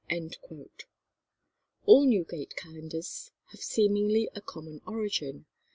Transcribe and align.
All 1.85 2.07
Newgate 2.07 2.55
calendars 2.55 3.29
have 3.51 3.59
seemingly 3.61 4.31
a 4.33 4.41
common 4.41 4.81
origin. 4.87 5.45